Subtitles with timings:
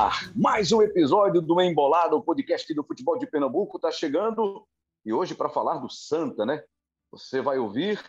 [0.00, 0.32] ar!
[0.34, 4.66] Mais um episódio do Embolado, o podcast do futebol de Pernambuco, está chegando.
[5.04, 6.64] E hoje para falar do Santa, né?
[7.10, 8.02] Você vai ouvir,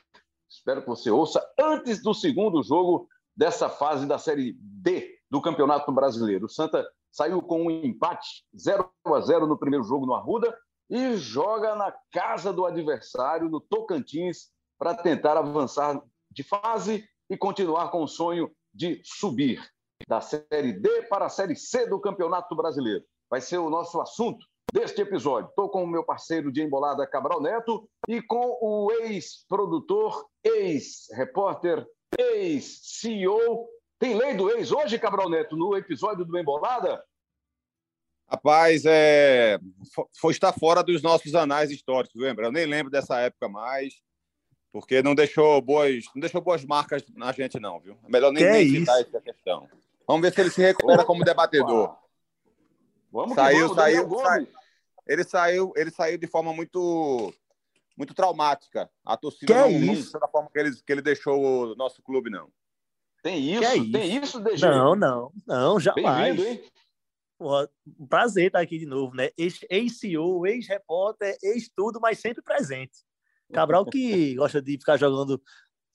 [0.49, 5.91] espero que você ouça, antes do segundo jogo dessa fase da Série D do Campeonato
[5.91, 6.46] Brasileiro.
[6.46, 10.58] O Santa saiu com um empate 0 a 0 no primeiro jogo no Arruda
[10.90, 14.49] e joga na casa do adversário, no Tocantins,
[14.80, 16.02] para tentar avançar
[16.32, 19.62] de fase e continuar com o sonho de subir
[20.08, 23.04] da Série D para a Série C do Campeonato Brasileiro.
[23.30, 25.50] Vai ser o nosso assunto deste episódio.
[25.50, 31.85] Estou com o meu parceiro de embolada Cabral Neto e com o ex-produtor, ex-repórter,
[32.18, 33.68] ex-CEO.
[33.99, 37.04] Tem lei do ex hoje, Cabral Neto, no episódio do Embolada?
[38.27, 39.60] Rapaz, é...
[40.18, 42.46] foi estar fora dos nossos anais históricos, lembra?
[42.46, 43.93] Eu nem lembro dessa época mais,
[44.71, 47.98] porque não deixou boas, não deixou boas marcas na gente, não, viu?
[48.05, 49.68] É melhor nem, nem citar essa questão.
[50.12, 51.95] Vamos ver se ele se recupera como debatedor.
[53.09, 54.48] Vamos saiu, vamos, saiu, saiu,
[55.07, 57.34] ele saiu, ele saiu de forma muito
[57.98, 58.90] muito traumática.
[59.05, 60.20] A torcida que não, é isso?
[60.20, 62.51] da forma que ele, que ele deixou o nosso clube, não.
[63.23, 63.63] Tem isso?
[63.63, 64.66] é Tem isso, DG?
[64.66, 66.59] Não, não, não, jamais.
[67.38, 67.66] Pô,
[67.97, 69.29] um prazer estar aqui de novo, né?
[69.38, 73.00] Ex-CEO, ex-repórter, ex-tudo, mas sempre presente.
[73.53, 75.41] Cabral que gosta de ficar jogando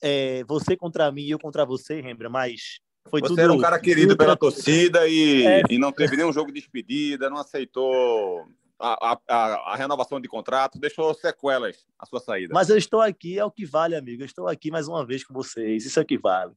[0.01, 2.29] é, você contra mim e eu contra você, lembra?
[2.29, 3.39] Mas foi Você tudo.
[3.41, 5.61] era um cara querido pela torcida e, É.
[5.69, 8.45] e não teve nenhum jogo de despedida, não aceitou
[8.79, 12.53] a, a, a, a renovação de contrato, deixou sequelas a sua saída.
[12.53, 14.21] Mas eu estou aqui, é o que vale, amigo.
[14.21, 15.85] Eu estou aqui mais uma vez com vocês.
[15.85, 16.53] Isso é o que vale.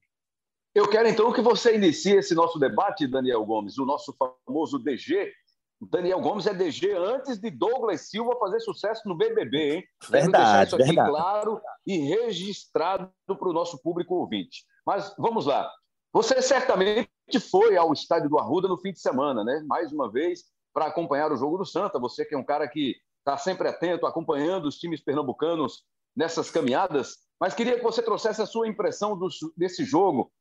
[0.74, 4.14] Eu quero então que você inicie esse nosso debate, Daniel Gomes, o nosso
[4.46, 5.32] famoso DG.
[5.80, 9.84] O Daniel Gomes é DG antes de Douglas Silva fazer sucesso no BBB, hein?
[9.98, 11.08] Quero deixar Verdade, isso aqui verdade.
[11.10, 14.64] claro e registrado para o nosso público ouvinte.
[14.86, 15.70] Mas vamos lá.
[16.12, 17.08] Você certamente
[17.50, 19.62] foi ao estádio do Arruda no fim de semana, né?
[19.66, 21.98] Mais uma vez, para acompanhar o jogo do Santa.
[22.00, 25.84] Você que é um cara que está sempre atento, acompanhando os times pernambucanos
[26.16, 27.18] nessas caminhadas.
[27.40, 30.32] Mas queria que você trouxesse a sua impressão do- desse jogo,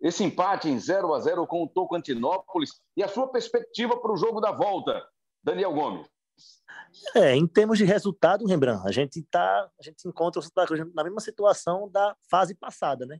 [0.00, 4.16] esse empate em 0 a 0 com o Tocantinópolis e a sua perspectiva para o
[4.16, 5.02] jogo da volta.
[5.42, 6.06] Daniel Gomes.
[7.14, 10.80] É, em termos de resultado, Rembrandt, a gente tá, a gente encontra o Santa Cruz
[10.94, 13.18] na mesma situação da fase passada, né?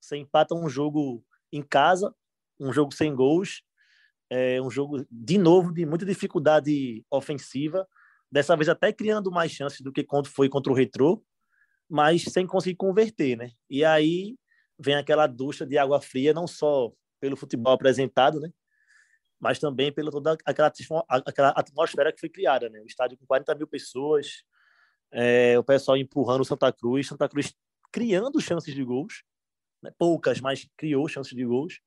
[0.00, 1.24] Você empata um jogo
[1.56, 2.14] em casa,
[2.58, 3.62] um jogo sem gols,
[4.30, 7.86] é um jogo de novo de muita dificuldade ofensiva,
[8.30, 11.22] dessa vez até criando mais chances do que quando foi contra o Retrô,
[11.88, 13.50] mas sem conseguir converter, né?
[13.68, 14.36] E aí
[14.78, 18.50] vem aquela ducha de água fria, não só pelo futebol apresentado, né?
[19.44, 20.72] mas também pela toda aquela,
[21.08, 22.80] aquela atmosfera que foi criada, né?
[22.80, 24.42] O estádio com 40 mil pessoas,
[25.12, 27.54] é, o pessoal empurrando o Santa Cruz, Santa Cruz
[27.92, 29.22] criando chances de gols,
[29.84, 29.92] né?
[29.98, 31.80] poucas, mas criou chances de gols.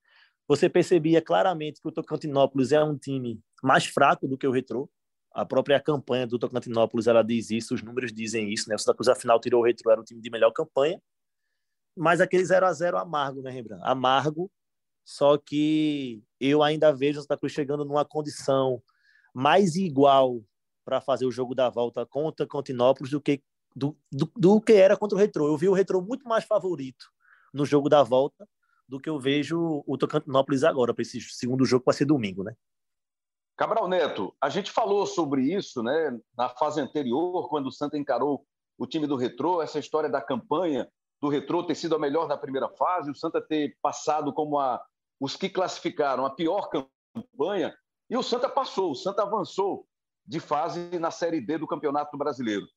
[0.48, 4.90] Você percebia claramente que o Tocantinópolis é um time mais fraco do que o Retrô.
[5.34, 8.76] A própria campanha do Tocantinópolis ela diz isso, os números dizem isso, né?
[8.76, 11.02] O Santa Cruz afinal tirou o Retrô, era o time de melhor campanha.
[11.96, 13.84] Mas aquele 0 a 0 amargo, né, Rembrandt?
[13.84, 14.50] Amargo,
[15.04, 18.82] só que eu ainda vejo o Santa Cruz chegando numa condição
[19.34, 20.42] mais igual
[20.86, 23.44] para fazer o jogo da volta contra o Continópolis do que
[23.76, 25.48] do, do, do que era contra o Retrô.
[25.48, 27.12] Eu vi o Retrô muito mais favorito
[27.58, 28.48] no jogo da volta
[28.88, 32.44] do que eu vejo o Tocantinópolis agora para esse segundo jogo que vai ser domingo,
[32.44, 32.56] né?
[33.58, 38.46] Cabral Neto, a gente falou sobre isso né, na fase anterior, quando o Santa encarou
[38.78, 40.88] o time do Retrô, essa história da campanha
[41.20, 44.80] do Retrô ter sido a melhor da primeira fase, o Santa ter passado como a,
[45.20, 47.76] os que classificaram a pior campanha,
[48.08, 49.88] e o Santa passou, o Santa avançou
[50.24, 52.68] de fase na Série D do Campeonato Brasileiro.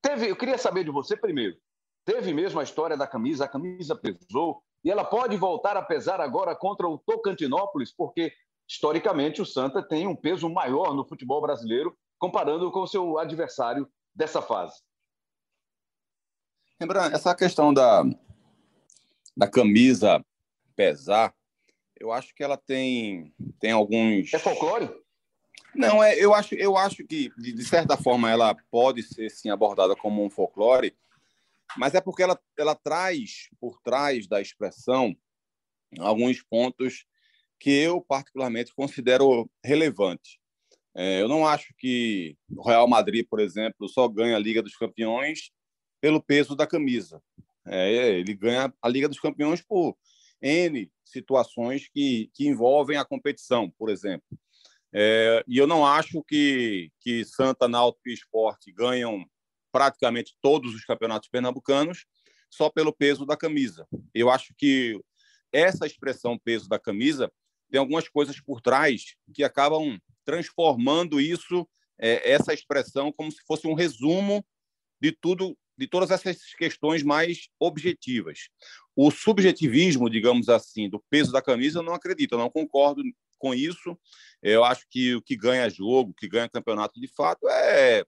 [0.00, 1.58] Teve, eu queria saber de você primeiro,
[2.04, 6.20] teve mesmo a história da camisa, a camisa pesou, e ela pode voltar a pesar
[6.20, 8.32] agora contra o Tocantinópolis, porque
[8.68, 13.88] historicamente o Santa tem um peso maior no futebol brasileiro, comparando com o seu adversário
[14.14, 14.80] dessa fase.
[16.80, 18.02] Lembrando, essa questão da,
[19.36, 20.24] da camisa
[20.74, 21.34] pesar,
[21.98, 24.32] eu acho que ela tem, tem alguns.
[24.32, 24.88] É folclore?
[25.74, 29.50] Não, é, eu, acho, eu acho que, de, de certa forma, ela pode ser sim
[29.50, 30.96] abordada como um folclore,
[31.76, 35.16] mas é porque ela, ela traz por trás da expressão
[35.98, 37.04] alguns pontos
[37.58, 40.38] que eu, particularmente, considero relevantes.
[40.94, 44.76] É, eu não acho que o Real Madrid, por exemplo, só ganha a Liga dos
[44.76, 45.50] Campeões
[46.00, 47.22] pelo peso da camisa.
[47.66, 49.96] É, ele ganha a Liga dos Campeões por
[50.42, 54.26] N situações que, que envolvem a competição, por exemplo.
[54.92, 59.24] É, e eu não acho que, que Santa, Náutico e Esporte ganham
[59.70, 62.06] praticamente todos os campeonatos pernambucanos
[62.50, 63.86] só pelo peso da camisa.
[64.14, 65.00] Eu acho que
[65.52, 67.30] essa expressão peso da camisa
[67.70, 71.68] tem algumas coisas por trás que acabam transformando isso,
[71.98, 74.44] é, essa expressão, como se fosse um resumo
[75.00, 78.48] de tudo, de todas essas questões mais objetivas.
[78.94, 83.02] O subjetivismo, digamos assim, do peso da camisa, eu não acredito, eu não concordo
[83.38, 83.98] com isso.
[84.42, 88.04] Eu acho que o que ganha jogo, o que ganha campeonato de fato é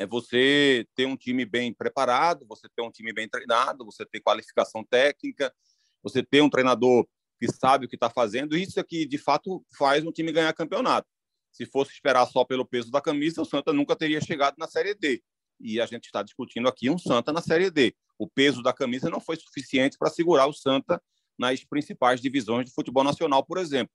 [0.00, 4.18] é você ter um time bem preparado, você ter um time bem treinado, você ter
[4.20, 5.54] qualificação técnica,
[6.02, 7.06] você ter um treinador
[7.38, 8.56] que sabe o que está fazendo.
[8.56, 11.06] Isso é que, de fato, faz um time ganhar campeonato.
[11.52, 14.94] Se fosse esperar só pelo peso da camisa, o Santa nunca teria chegado na Série
[14.94, 15.22] D.
[15.60, 17.94] E a gente está discutindo aqui um Santa na Série D.
[18.18, 21.02] O peso da camisa não foi suficiente para segurar o Santa
[21.38, 23.92] nas principais divisões de futebol nacional, por exemplo.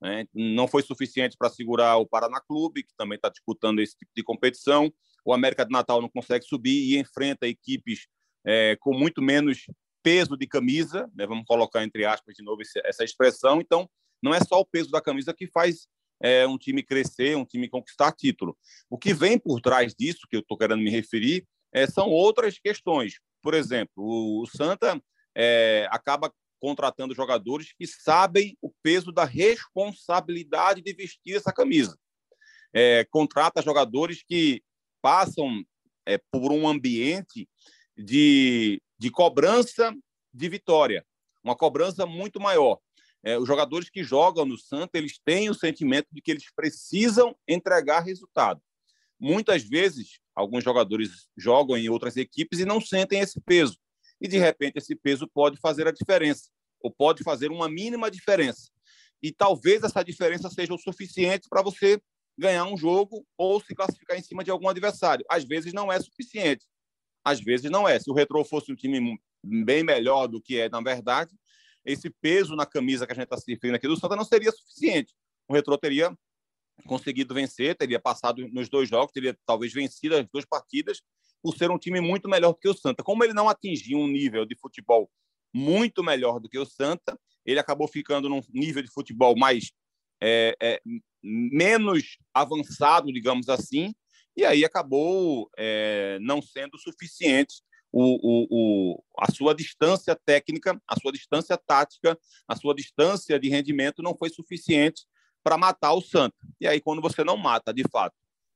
[0.00, 0.24] Né?
[0.32, 4.22] Não foi suficiente para segurar o Paraná Clube, que também está disputando esse tipo de
[4.22, 4.92] competição.
[5.24, 8.06] O América de Natal não consegue subir e enfrenta equipes
[8.44, 9.66] é, com muito menos
[10.02, 11.26] peso de camisa, né?
[11.26, 13.60] vamos colocar entre aspas de novo essa expressão.
[13.60, 13.88] Então,
[14.22, 15.86] não é só o peso da camisa que faz
[16.20, 18.56] é, um time crescer, um time conquistar título.
[18.90, 22.58] O que vem por trás disso, que eu estou querendo me referir, é, são outras
[22.58, 23.20] questões.
[23.42, 24.02] Por exemplo,
[24.42, 25.00] o, Santa
[25.36, 31.96] é, acaba contratando jogadores que sabem o peso da responsabilidade de vestir essa camisa.
[32.72, 34.62] É, contrata jogadores que
[35.00, 35.62] passam
[36.06, 37.48] é, por um ambiente
[37.96, 39.94] de, de cobrança
[40.32, 41.04] de vitória,
[41.42, 42.78] uma cobrança muito maior.
[43.22, 47.36] É, os jogadores que jogam no Santa, eles têm o sentimento de que eles precisam
[47.48, 48.60] entregar resultado.
[49.18, 53.76] Muitas vezes, alguns jogadores jogam em outras equipes e não sentem esse peso
[54.20, 58.70] e de repente esse peso pode fazer a diferença, ou pode fazer uma mínima diferença.
[59.22, 62.00] E talvez essa diferença seja o suficiente para você
[62.38, 65.24] ganhar um jogo ou se classificar em cima de algum adversário.
[65.28, 66.64] Às vezes não é suficiente.
[67.24, 67.98] Às vezes não é.
[67.98, 71.34] Se o Retro fosse um time bem melhor do que é na verdade,
[71.84, 74.52] esse peso na camisa que a gente está se referindo aqui do Santa não seria
[74.52, 75.14] suficiente.
[75.48, 76.16] O Retro teria
[76.86, 81.02] conseguido vencer, teria passado nos dois jogos, teria talvez vencido as duas partidas,
[81.42, 83.02] por ser um time muito melhor do que o Santa.
[83.02, 85.10] Como ele não atingiu um nível de futebol
[85.52, 89.72] muito melhor do que o Santa, ele acabou ficando num nível de futebol mais
[90.20, 90.80] é, é,
[91.22, 93.94] menos avançado, digamos assim,
[94.36, 100.98] e aí acabou é, não sendo suficiente o, o, o, a sua distância técnica, a
[101.00, 105.06] sua distância tática, a sua distância de rendimento não foi suficiente
[105.42, 106.36] para matar o Santa.
[106.60, 108.14] E aí, quando você não mata, de fato,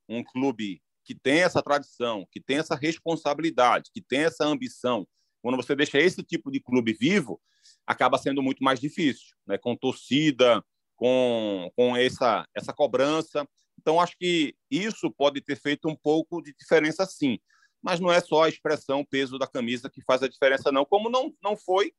[0.09, 5.07] um clube que tem essa tradição, que tem essa responsabilidade, que tem essa ambição,
[5.41, 7.41] quando você deixa esse tipo de clube vivo,
[7.87, 9.59] acaba sendo muito mais difícil, né?
[9.59, 10.65] com torcida,
[10.97, 13.47] com, com essa, essa cobrança.
[13.81, 17.39] Então, acho que isso pode ter feito um pouco de diferença, sim.
[17.83, 20.85] Mas não é só a expressão peso da camisa que faz a diferença, não.
[20.85, 21.93] Como não, não foi,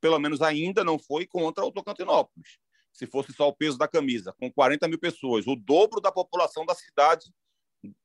[0.00, 2.58] pelo menos ainda não foi, contra o Tocantinópolis.
[2.92, 6.64] Se fosse só o peso da camisa, com 40 mil pessoas, o dobro da população
[6.64, 7.26] da cidade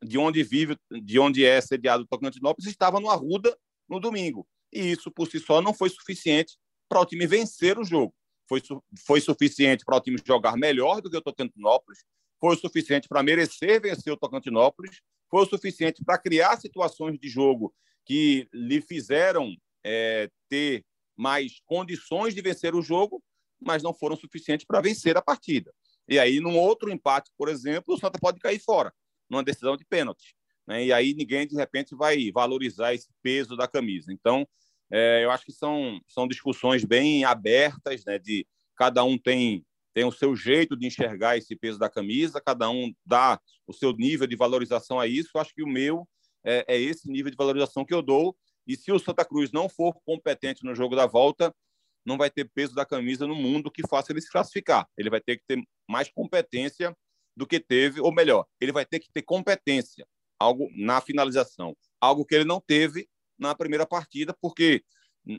[0.04, 3.58] de onde vive, de onde é sediado o Tocantinópolis, estava no Arruda
[3.88, 4.48] no domingo.
[4.72, 6.58] E isso, por si só, não foi suficiente
[6.90, 8.14] para o time vencer o jogo.
[8.48, 8.62] Foi,
[9.06, 12.00] foi suficiente para o time jogar melhor do que o Tocantinópolis,
[12.40, 17.30] foi o suficiente para merecer vencer o Tocantinópolis, foi o suficiente para criar situações de
[17.30, 17.74] jogo
[18.06, 20.86] que lhe fizeram é, ter
[21.16, 23.24] mais condições de vencer o jogo,
[23.62, 25.74] mas não foram suficientes para vencer a partida.
[26.08, 28.94] E aí, num outro empate, por exemplo, o Santa pode cair fora
[29.30, 30.36] numa decisão de pênalti.
[30.68, 30.86] Né?
[30.86, 34.12] E aí ninguém, de repente, vai valorizar esse peso da camisa.
[34.12, 34.48] Então,
[34.92, 38.20] é, eu acho que são, são discussões bem abertas, né?
[38.20, 42.70] de cada um tem, tem o seu jeito de enxergar esse peso da camisa, cada
[42.70, 45.30] um dá o seu nível de valorização a isso.
[45.34, 46.08] Eu acho que o meu
[46.44, 48.36] é, é esse nível de valorização que eu dou.
[48.68, 51.54] E se o Santa Cruz não for competente no jogo da volta,
[52.06, 54.88] não vai ter peso da camisa no mundo que faça ele se classificar.
[54.98, 56.96] Ele vai ter que ter mais competência
[57.36, 60.06] do que teve, ou melhor, ele vai ter que ter competência
[60.40, 63.08] algo na finalização, algo que ele não teve
[63.50, 64.84] na primeira partida, porque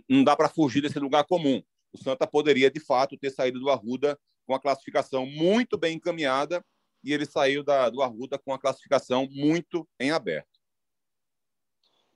[0.08, 1.62] não dá para fugir desse lugar comum.
[1.92, 6.64] O Santa poderia, de fato, ter saído do Arruda com a classificação muito bem encaminhada
[7.02, 10.48] e ele saiu da, do Arruda com a classificação muito em aberto.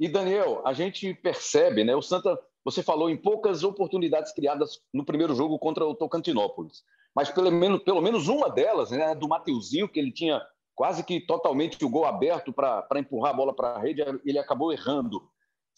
[0.00, 1.94] E, Daniel, a gente percebe, né?
[1.94, 6.84] O Santa, você falou em poucas oportunidades criadas no primeiro jogo contra o Tocantinópolis
[7.18, 10.40] mas pelo menos, pelo menos uma delas, né, do Mateuzinho, que ele tinha
[10.72, 14.72] quase que totalmente o gol aberto para empurrar a bola para a rede, ele acabou
[14.72, 15.28] errando.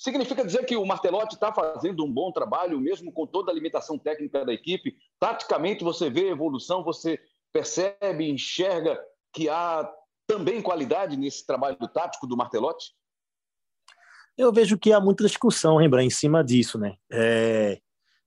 [0.01, 3.99] Significa dizer que o Martelotti está fazendo um bom trabalho, mesmo com toda a limitação
[3.99, 4.97] técnica da equipe?
[5.19, 7.21] Taticamente, você vê evolução, você
[7.53, 8.99] percebe, enxerga
[9.31, 9.87] que há
[10.27, 12.95] também qualidade nesse trabalho tático do Martelotti?
[14.39, 16.97] Eu vejo que há muita discussão, Rembrandt, em cima disso, né?
[17.13, 17.79] É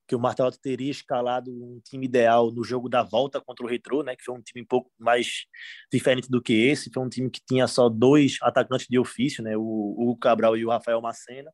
[0.06, 4.02] que o Martelotti teria escalado um time ideal no jogo da volta contra o Retro,
[4.02, 5.46] né, que foi um time um pouco mais
[5.90, 9.56] diferente do que esse, foi um time que tinha só dois atacantes de ofício, né,
[9.56, 11.50] o, o Cabral e o Rafael Macena,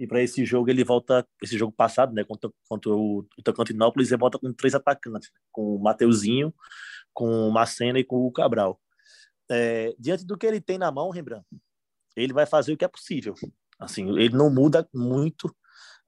[0.00, 4.18] e para esse jogo ele volta, esse jogo passado, né, contra, contra o, Tocantinópolis, ele
[4.18, 6.54] volta com três atacantes, né, com o Mateuzinho,
[7.12, 8.80] com o Macena e com o Cabral.
[9.50, 11.44] É, diante do que ele tem na mão, Rembrandt,
[12.16, 13.34] ele vai fazer o que é possível.
[13.78, 15.54] Assim, ele não muda muito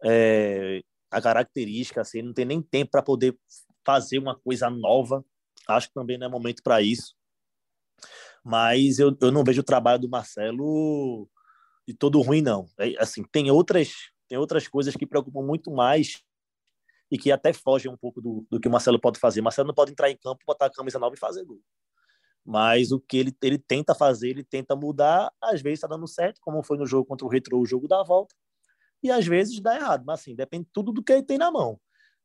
[0.02, 0.80] é,
[1.10, 3.38] a característica, assim, ele não tem nem tempo para poder
[3.84, 5.22] fazer uma coisa nova.
[5.68, 7.14] Acho que também não é momento para isso.
[8.42, 11.28] Mas eu, eu não vejo o trabalho do Marcelo
[11.86, 12.68] de todo ruim, não.
[12.78, 16.22] É, assim, tem outras, tem outras coisas que preocupam muito mais
[17.10, 19.42] e que até fogem um pouco do, do que o Marcelo pode fazer.
[19.42, 21.60] Marcelo não pode entrar em campo, botar a camisa nova e fazer gol.
[22.44, 26.40] Mas o que ele, ele tenta fazer, ele tenta mudar, às vezes está dando certo,
[26.40, 28.34] como foi no jogo contra o Retro, o jogo da volta,
[29.02, 30.04] e às vezes dá errado.
[30.06, 31.78] Mas assim, depende tudo do que ele tem na mão.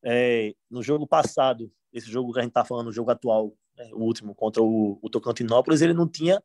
[0.04, 3.90] É, no jogo passado, esse jogo que a gente está falando, o jogo atual, né,
[3.94, 6.42] o último contra o, o Tocantinópolis, ele não tinha,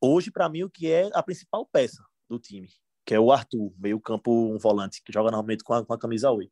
[0.00, 2.68] hoje, para mim, o que é a principal peça do time,
[3.04, 5.98] que é o Arthur, meio campo, um volante, que joga normalmente com a, com a
[5.98, 6.50] camisa 8.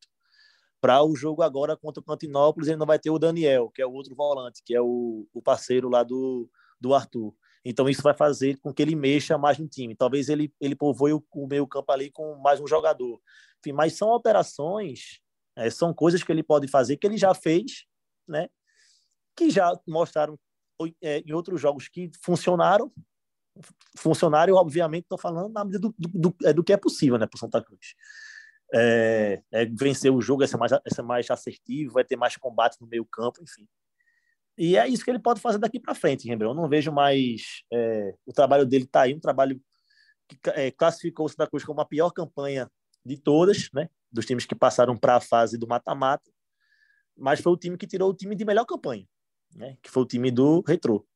[0.81, 3.87] Para o jogo agora contra o Cantinópolis, ele não vai ter o Daniel, que é
[3.87, 6.49] o outro volante, que é o, o parceiro lá do,
[6.81, 7.35] do Arthur.
[7.64, 9.97] Então isso vai fazer com que ele mexa mais no time.
[9.97, 13.19] Talvez ele, ele povoe o, o meio campo ali com mais um jogador.
[13.61, 15.21] Enfim, mas são alterações,
[15.57, 17.87] é, são coisas que ele pode fazer, que ele já fez,
[18.28, 18.49] né?
[19.37, 20.38] que já mostraram
[21.02, 22.93] é, em outros jogos que funcionaram.
[23.97, 27.27] Funcionário, obviamente, estou falando na medida do, do, do, é, do, que é possível né,
[27.27, 27.95] para o Santa Cruz.
[28.75, 32.37] É, é, vencer o jogo, é ser, mais, é ser mais assertivo, vai ter mais
[32.37, 33.69] combate no meio campo, enfim.
[34.57, 36.57] E é isso que ele pode fazer daqui para frente, Rembrandt.
[36.57, 37.63] Eu não vejo mais.
[37.73, 39.61] É, o trabalho dele está aí, um trabalho
[40.29, 42.71] que é, classificou o Santa Cruz como a pior campanha
[43.05, 43.89] de todas, né?
[44.11, 46.31] Dos times que passaram para a fase do mata-mata.
[47.17, 49.07] Mas foi o time que tirou o time de melhor campanha,
[49.55, 49.77] né?
[49.83, 51.07] Que foi o time do Retro.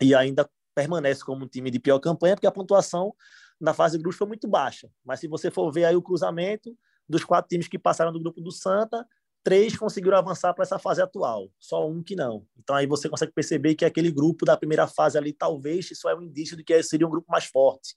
[0.00, 3.14] E ainda permanece como um time de pior campanha, porque a pontuação
[3.60, 4.90] na fase de grupos foi muito baixa.
[5.04, 6.76] Mas se você for ver aí o cruzamento
[7.08, 9.06] dos quatro times que passaram do grupo do Santa,
[9.42, 12.46] três conseguiram avançar para essa fase atual, só um que não.
[12.58, 16.16] Então aí você consegue perceber que aquele grupo da primeira fase ali, talvez isso é
[16.16, 17.94] um indício de que seria um grupo mais forte.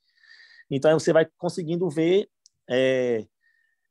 [0.69, 2.29] Então aí você vai conseguindo ver
[2.69, 3.25] é,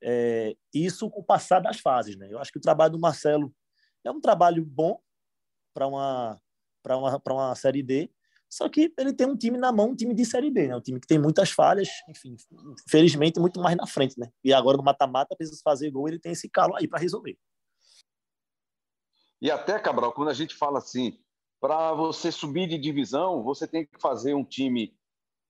[0.03, 2.17] é, isso com o passar das fases.
[2.17, 2.29] Né?
[2.31, 3.53] Eu acho que o trabalho do Marcelo
[4.05, 5.01] é um trabalho bom
[5.73, 6.41] para uma,
[6.87, 8.11] uma, uma Série D,
[8.57, 10.77] só que ele tem um time na mão, um time de Série B, né?
[10.77, 12.35] Um time que tem muitas falhas, enfim,
[12.89, 14.31] felizmente muito mais na frente, né?
[14.43, 17.37] E agora no mata-mata, precisa fazer gol, ele tem esse calo aí para resolver.
[19.43, 21.19] E até, Cabral, quando a gente fala assim,
[21.61, 24.97] para você subir de divisão, você tem que fazer um time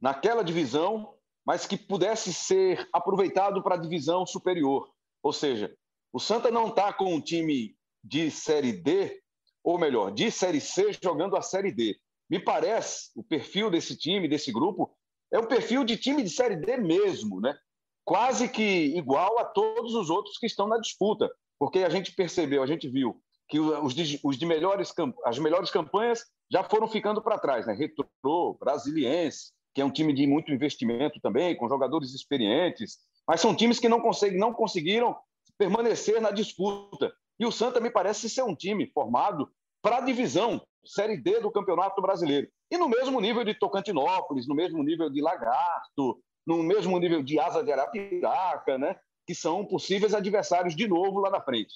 [0.01, 1.15] naquela divisão,
[1.47, 4.93] mas que pudesse ser aproveitado para a divisão superior.
[5.23, 5.73] Ou seja,
[6.13, 9.23] o Santa não está com um time de Série D,
[9.63, 11.97] ou melhor, de Série C jogando a Série D
[12.29, 14.97] me parece, o perfil desse time, desse grupo,
[15.33, 17.57] é um perfil de time de Série D mesmo, né?
[18.05, 22.63] Quase que igual a todos os outros que estão na disputa, porque a gente percebeu,
[22.63, 24.93] a gente viu que os de, os de melhores
[25.25, 27.75] as melhores campanhas já foram ficando para trás, né?
[27.75, 33.55] Retro, Brasiliense, que é um time de muito investimento também, com jogadores experientes, mas são
[33.55, 34.01] times que não
[34.33, 35.17] não conseguiram
[35.59, 37.13] permanecer na disputa.
[37.39, 39.51] E o Santa me parece ser um time formado
[39.87, 42.49] para a divisão Série D do Campeonato Brasileiro.
[42.69, 47.39] E no mesmo nível de Tocantinópolis, no mesmo nível de Lagarto, no mesmo nível de
[47.39, 48.97] Asa de Arapiraca, né?
[49.25, 51.73] que são possíveis adversários de novo lá na frente.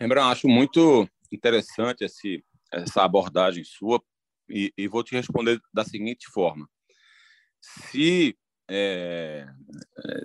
[0.00, 4.02] Rembrandt, acho muito interessante esse, essa abordagem sua
[4.48, 6.66] e, e, vou te responder da seguinte forma.
[7.60, 8.34] Se,
[8.70, 9.46] é,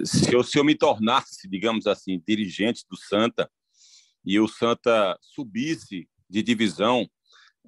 [0.06, 3.52] se, eu, se eu me tornasse, digamos assim, dirigente do Santa
[4.26, 7.10] e o Santa subisse de divisão,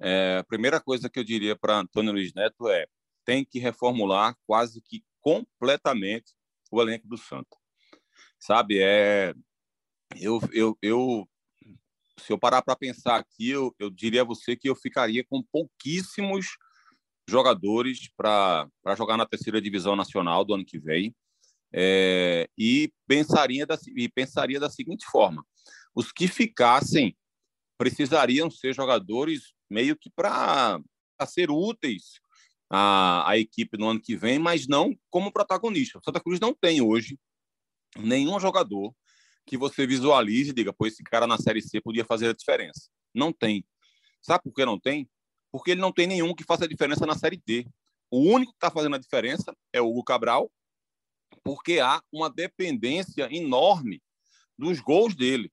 [0.00, 2.86] é, a primeira coisa que eu diria para Antônio Luiz Neto é
[3.24, 6.32] tem que reformular quase que completamente
[6.70, 7.56] o elenco do Santa.
[8.38, 9.34] Sabe, é
[10.18, 11.28] eu, eu, eu
[12.18, 15.42] se eu parar para pensar aqui, eu, eu diria a você que eu ficaria com
[15.42, 16.46] pouquíssimos
[17.28, 21.14] jogadores para jogar na terceira divisão nacional do ano que vem.
[21.72, 25.44] É, e pensaria da, e pensaria da seguinte forma:
[25.94, 27.16] os que ficassem
[27.80, 30.78] precisariam ser jogadores meio que para
[31.26, 32.20] ser úteis
[32.68, 35.98] à, à equipe no ano que vem, mas não como protagonista.
[36.04, 37.18] Santa Cruz não tem hoje
[37.96, 38.94] nenhum jogador
[39.46, 42.90] que você visualize e diga, pô, esse cara na Série C podia fazer a diferença.
[43.14, 43.64] Não tem.
[44.20, 45.08] Sabe por que não tem?
[45.50, 47.66] Porque ele não tem nenhum que faça a diferença na Série D.
[48.10, 50.52] O único que está fazendo a diferença é o Hugo Cabral,
[51.42, 54.02] porque há uma dependência enorme
[54.58, 55.50] dos gols dele.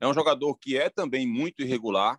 [0.00, 2.18] É um jogador que é também muito irregular,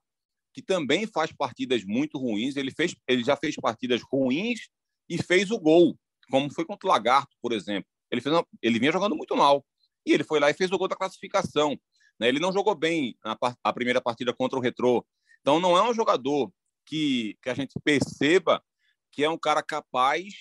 [0.54, 2.56] que também faz partidas muito ruins.
[2.56, 4.70] Ele, fez, ele já fez partidas ruins
[5.10, 5.98] e fez o gol,
[6.30, 7.90] como foi contra o Lagarto, por exemplo.
[8.10, 9.66] Ele, fez uma, ele vinha jogando muito mal.
[10.06, 11.80] E ele foi lá e fez o gol da classificação.
[12.20, 12.28] Né?
[12.30, 15.06] Ele não jogou bem a, a primeira partida contra o Retrô.
[15.42, 16.52] Então, não é um jogador
[16.86, 18.64] que, que a gente perceba
[19.12, 20.34] que é um cara capaz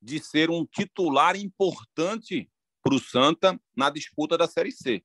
[0.00, 2.48] de ser um titular importante
[2.82, 5.02] para o Santa na disputa da Série C.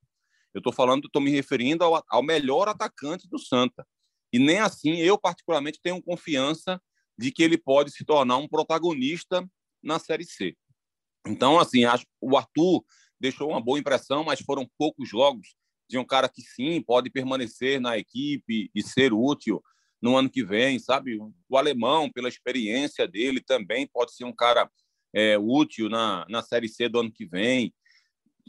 [0.53, 3.86] Eu estou falando, estou me referindo ao, ao melhor atacante do Santa.
[4.31, 6.81] E nem assim eu, particularmente, tenho confiança
[7.17, 9.48] de que ele pode se tornar um protagonista
[9.81, 10.55] na Série C.
[11.27, 12.83] Então, assim, acho o Arthur
[13.19, 15.55] deixou uma boa impressão, mas foram poucos jogos
[15.89, 19.63] de um cara que sim pode permanecer na equipe e ser útil
[20.01, 21.17] no ano que vem, sabe?
[21.48, 24.69] O alemão, pela experiência dele, também pode ser um cara
[25.13, 27.74] é, útil na, na Série C do ano que vem.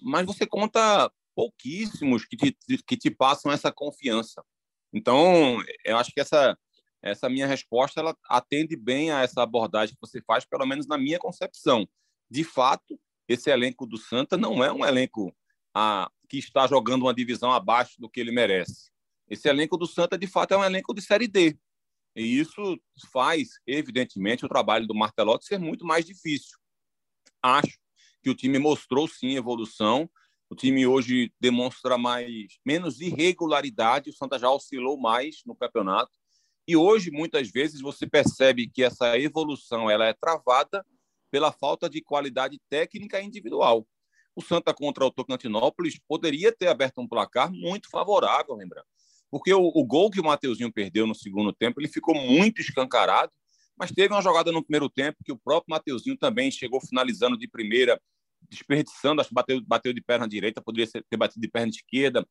[0.03, 4.45] Mas você conta pouquíssimos que te, que te passam essa confiança.
[4.93, 6.57] Então, eu acho que essa,
[7.03, 10.97] essa minha resposta ela atende bem a essa abordagem que você faz, pelo menos na
[10.97, 11.89] minha concepção.
[12.31, 12.99] De fato,
[13.29, 15.35] esse elenco do Santa não é um elenco
[15.75, 18.91] a, que está jogando uma divisão abaixo do que ele merece.
[19.29, 21.59] Esse elenco do Santa, de fato, é um elenco de Série D.
[22.15, 22.79] E isso
[23.11, 26.57] faz, evidentemente, o trabalho do Martelotti ser muito mais difícil.
[27.43, 27.77] Acho
[28.23, 30.09] que o time mostrou, sim, evolução.
[30.51, 34.11] O time hoje demonstra mais menos irregularidade.
[34.11, 36.13] O Santa já oscilou mais no campeonato.
[36.67, 40.85] E hoje, muitas vezes, você percebe que essa evolução ela é travada
[41.31, 43.87] pela falta de qualidade técnica individual
[44.37, 48.87] o Santa contra o Tocantinópolis poderia ter aberto um placar muito favorável, lembrando.
[49.31, 53.33] Porque o, o gol que o Mateuzinho perdeu no segundo tempo, ele ficou muito escancarado,
[53.77, 57.49] mas teve uma jogada no primeiro tempo que o próprio Mateuzinho também chegou finalizando de
[57.49, 58.01] primeira,
[58.49, 62.27] desperdiçando, acho que bateu, bateu de perna direita, poderia ter batido de perna esquerda,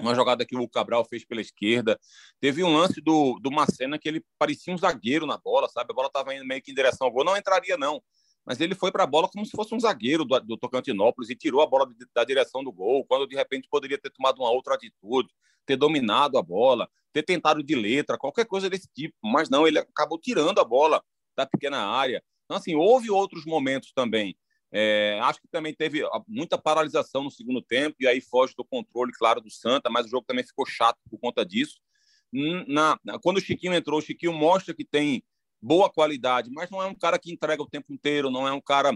[0.00, 1.98] uma jogada que o Cabral fez pela esquerda.
[2.40, 5.90] Teve um lance do, do Macena que ele parecia um zagueiro na bola, sabe?
[5.90, 7.24] A bola estava indo meio que em direção ao gol.
[7.24, 8.02] Não entraria, não
[8.46, 11.34] mas ele foi para a bola como se fosse um zagueiro do, do Tocantinópolis e
[11.34, 14.50] tirou a bola de, da direção do gol, quando de repente poderia ter tomado uma
[14.50, 15.28] outra atitude,
[15.66, 19.80] ter dominado a bola, ter tentado de letra, qualquer coisa desse tipo, mas não, ele
[19.80, 21.02] acabou tirando a bola
[21.36, 22.22] da pequena área.
[22.44, 24.36] Então, assim, houve outros momentos também.
[24.78, 29.10] É, acho que também teve muita paralisação no segundo tempo, e aí foge do controle,
[29.10, 31.80] claro, do Santa, mas o jogo também ficou chato por conta disso.
[32.68, 35.24] Na, na, quando o Chiquinho entrou, o Chiquinho mostra que tem
[35.62, 38.60] boa qualidade, mas não é um cara que entrega o tempo inteiro, não é um
[38.60, 38.94] cara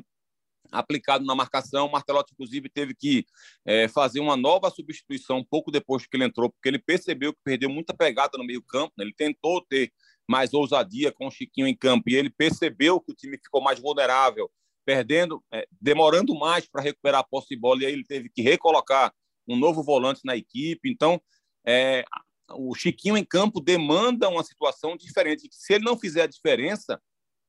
[0.71, 1.87] aplicado na marcação.
[1.87, 3.25] O Martelotti, inclusive, teve que
[3.65, 7.71] é, fazer uma nova substituição pouco depois que ele entrou, porque ele percebeu que perdeu
[7.71, 8.93] muita pegada no meio-campo.
[8.99, 9.05] Né?
[9.05, 9.91] Ele tentou ter
[10.29, 13.81] mais ousadia com o Chiquinho em campo e ele percebeu que o time ficou mais
[13.81, 14.51] vulnerável,
[14.85, 18.43] perdendo, é, demorando mais para recuperar a posse de bola, e aí ele teve que
[18.43, 19.13] recolocar
[19.49, 20.91] um novo volante na equipe.
[20.91, 21.21] Então,
[21.67, 22.05] é,
[22.53, 25.49] o Chiquinho em campo demanda uma situação diferente.
[25.51, 27.01] Se ele não fizer a diferença,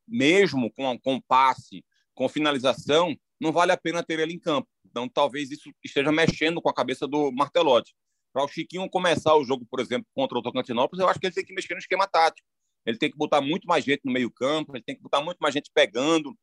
[0.08, 4.68] mesmo com, com passe, com finalização, não vale a pena ter ele em campo.
[4.86, 7.96] Então, talvez isso esteja mexendo com a cabeça do Martelotti.
[8.34, 11.34] Para o Chiquinho começar o jogo, por exemplo, contra o Tocantinópolis, eu acho que ele
[11.34, 12.48] tem que mexer no esquema tático.
[12.86, 15.54] Ele tem que botar muito mais gente no meio-campo, ele tem que botar muito mais
[15.54, 16.36] gente pegando,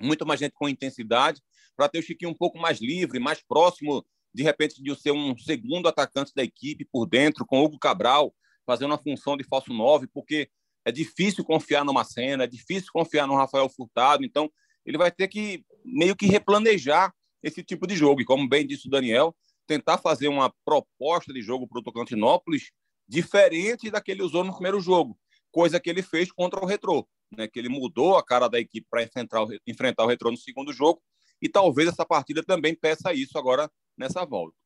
[0.00, 1.40] muito mais gente com intensidade,
[1.76, 5.36] para ter o Chiquinho um pouco mais livre, mais próximo de repente de ser um
[5.38, 8.34] segundo atacante da equipe por dentro, com Hugo Cabral
[8.66, 10.48] fazendo a função de falso 9, porque
[10.84, 14.50] é difícil confiar numa cena, é difícil confiar no Rafael Furtado, então
[14.84, 18.20] ele vai ter que meio que replanejar esse tipo de jogo.
[18.20, 19.34] E como bem disse o Daniel,
[19.66, 22.70] tentar fazer uma proposta de jogo para o Tocantinópolis
[23.06, 25.18] diferente da que ele usou no primeiro jogo,
[25.54, 27.46] coisa que ele fez contra o Retrô, né?
[27.46, 31.00] que ele mudou a cara da equipe para enfrentar, enfrentar o Retrô no segundo jogo,
[31.40, 34.56] e talvez essa partida também peça isso agora nessa volta.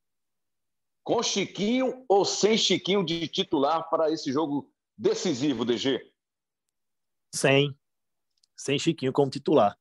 [1.05, 6.11] Com Chiquinho ou sem Chiquinho de titular para esse jogo decisivo, DG?
[7.35, 7.79] Sem.
[8.57, 9.77] Sem Chiquinho como titular.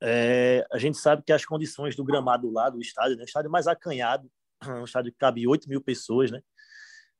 [0.00, 3.50] É, a gente sabe que as condições do gramado lá do estádio, né, o estádio
[3.50, 4.30] mais acanhado,
[4.64, 6.40] um estádio que cabe 8 mil pessoas, né?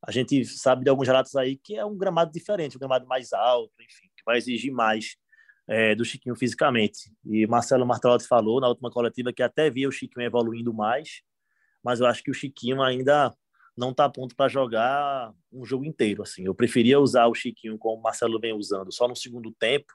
[0.06, 3.32] A gente sabe de alguns relatos aí que é um gramado diferente, um gramado mais
[3.32, 5.16] alto, enfim, que vai exigir mais
[5.68, 7.12] é, do Chiquinho fisicamente.
[7.24, 11.22] E Marcelo Martelotti falou na última coletiva que até via o Chiquinho evoluindo mais,
[11.82, 13.34] mas eu acho que o Chiquinho ainda
[13.76, 16.22] não está pronto para jogar um jogo inteiro.
[16.22, 19.92] Assim, eu preferia usar o Chiquinho como o Marcelo vem usando, só no segundo tempo,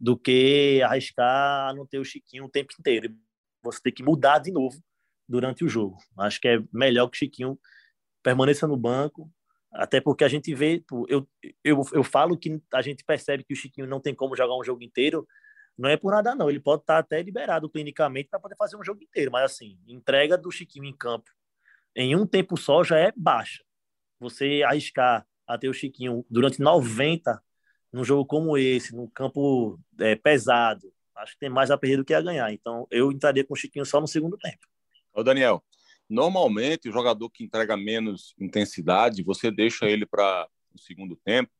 [0.00, 3.12] do que arriscar a não ter o Chiquinho o tempo inteiro.
[3.62, 4.80] Você tem que mudar de novo
[5.28, 5.98] durante o jogo.
[6.16, 7.58] Acho que é melhor que o Chiquinho
[8.28, 9.32] permaneça no banco,
[9.72, 11.26] até porque a gente vê, eu,
[11.64, 14.62] eu, eu falo que a gente percebe que o Chiquinho não tem como jogar um
[14.62, 15.26] jogo inteiro,
[15.78, 16.50] não é por nada, não.
[16.50, 20.36] Ele pode estar até liberado clinicamente para poder fazer um jogo inteiro, mas assim, entrega
[20.36, 21.30] do Chiquinho em campo
[21.96, 23.64] em um tempo só já é baixa.
[24.20, 27.42] Você arriscar até o Chiquinho durante 90
[27.92, 32.04] num jogo como esse, num campo é, pesado, acho que tem mais a perder do
[32.04, 32.52] que a ganhar.
[32.52, 34.66] Então, eu entraria com o Chiquinho só no segundo tempo.
[35.14, 35.64] Ô, Daniel,
[36.08, 41.50] normalmente o jogador que entrega menos intensidade, você deixa ele para o segundo tempo,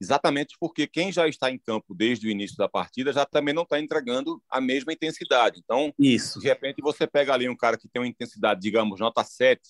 [0.00, 3.62] exatamente porque quem já está em campo desde o início da partida já também não
[3.62, 5.60] está entregando a mesma intensidade.
[5.62, 6.40] Então, Isso.
[6.40, 9.60] de repente, você pega ali um cara que tem uma intensidade, digamos, nota 7,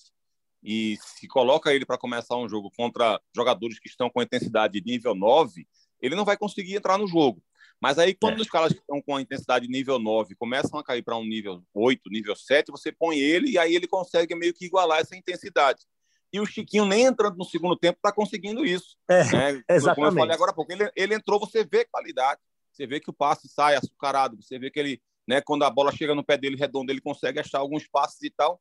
[0.63, 4.91] e se coloca ele para começar um jogo contra jogadores que estão com intensidade de
[4.91, 5.67] nível 9,
[6.01, 7.41] ele não vai conseguir entrar no jogo.
[7.81, 8.41] Mas aí, quando é.
[8.41, 11.63] os caras que estão com a intensidade nível 9 começam a cair para um nível
[11.73, 15.85] 8, nível 7, você põe ele e aí ele consegue meio que igualar essa intensidade.
[16.31, 18.97] E o Chiquinho, nem entrando no segundo tempo, está conseguindo isso.
[19.09, 19.63] É, né?
[19.69, 19.95] Exatamente.
[19.95, 23.09] Como eu falei agora há pouco, ele, ele entrou, você vê qualidade, você vê que
[23.09, 26.37] o passe sai açucarado, você vê que ele, né, quando a bola chega no pé
[26.37, 28.59] dele redondo, ele consegue achar alguns passes e tal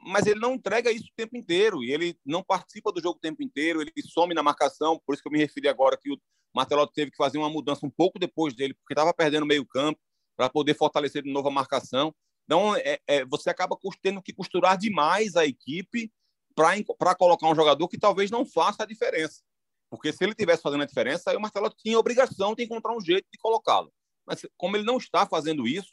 [0.00, 3.20] mas ele não entrega isso o tempo inteiro e ele não participa do jogo o
[3.20, 6.18] tempo inteiro, ele some na marcação, por isso que eu me referi agora que o
[6.54, 10.00] Martelotti teve que fazer uma mudança um pouco depois dele, porque estava perdendo meio campo
[10.36, 12.14] para poder fortalecer de novo a marcação.
[12.44, 16.10] Então, é, é, você acaba tendo que costurar demais a equipe
[16.54, 19.42] para colocar um jogador que talvez não faça a diferença.
[19.90, 23.00] Porque se ele tivesse fazendo a diferença, aí o Marcelo tinha obrigação de encontrar um
[23.00, 23.92] jeito de colocá-lo.
[24.26, 25.90] Mas como ele não está fazendo isso,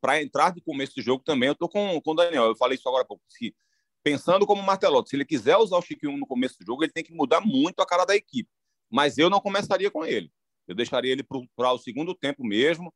[0.00, 2.44] para entrar de começo de jogo também, eu estou com, com o Daniel.
[2.44, 3.22] Eu falei isso agora há pouco.
[3.28, 3.54] Se,
[4.02, 7.02] pensando como Martelotti, se ele quiser usar o Chiquinho no começo do jogo, ele tem
[7.02, 8.48] que mudar muito a cara da equipe
[8.90, 10.30] mas eu não começaria com ele.
[10.66, 12.92] Eu deixaria ele para o segundo tempo mesmo,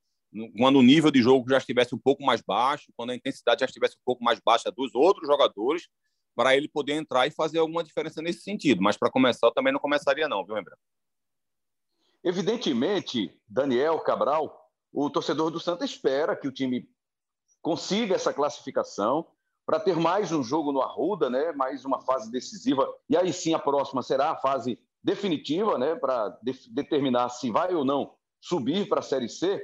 [0.58, 3.66] quando o nível de jogo já estivesse um pouco mais baixo, quando a intensidade já
[3.66, 5.88] estivesse um pouco mais baixa dos outros jogadores,
[6.34, 8.82] para ele poder entrar e fazer alguma diferença nesse sentido.
[8.82, 10.80] Mas para começar, eu também não começaria, não, viu, Rembrandt?
[12.24, 16.88] Evidentemente, Daniel Cabral, o torcedor do Santa espera que o time
[17.60, 19.26] consiga essa classificação
[19.66, 21.52] para ter mais um jogo no Arruda, né?
[21.52, 22.88] mais uma fase decisiva.
[23.08, 27.74] E aí sim a próxima será a fase definitiva, né, para de determinar se vai
[27.74, 29.62] ou não subir para a Série C.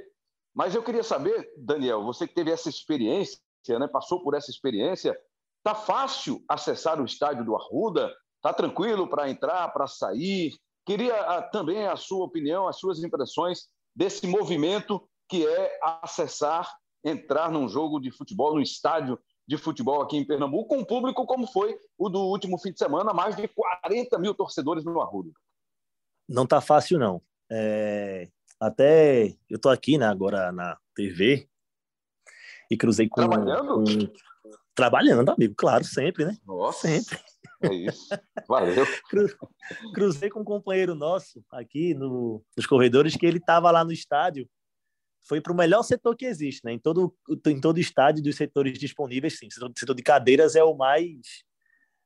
[0.54, 5.18] Mas eu queria saber, Daniel, você que teve essa experiência, né, passou por essa experiência,
[5.62, 8.12] tá fácil acessar o estádio do Arruda?
[8.40, 10.56] Tá tranquilo para entrar, para sair?
[10.86, 16.72] Queria a, ah, também a sua opinião, as suas impressões desse movimento que é acessar,
[17.04, 21.24] entrar num jogo de futebol, no estádio de futebol aqui em Pernambuco, com um público
[21.24, 25.30] como foi o do último fim de semana, mais de 40 mil torcedores no Arruda.
[26.28, 27.22] Não tá fácil, não.
[27.50, 28.28] É...
[28.60, 31.48] Até eu estou aqui né, agora na TV
[32.70, 33.26] e cruzei com.
[33.26, 33.74] Trabalhando?
[33.74, 33.84] Com...
[34.74, 36.36] Trabalhando, amigo, claro, sempre, né?
[36.44, 36.86] Nossa.
[36.86, 37.18] Sempre.
[37.62, 38.08] É isso.
[38.46, 38.84] Valeu.
[39.94, 44.48] Cruzei com um companheiro nosso aqui no, nos corredores que ele estava lá no estádio
[45.26, 46.72] foi para o melhor setor que existe, né?
[46.72, 47.14] Em todo,
[47.46, 49.46] em todo estádio dos setores disponíveis, sim.
[49.46, 51.44] O setor de cadeiras é o mais.